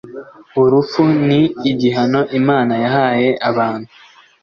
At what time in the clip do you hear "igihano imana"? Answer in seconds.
1.71-2.73